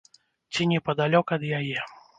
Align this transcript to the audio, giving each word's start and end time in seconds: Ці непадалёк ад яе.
Ці 0.57 0.67
непадалёк 0.71 1.37
ад 1.39 1.49
яе. 1.61 1.79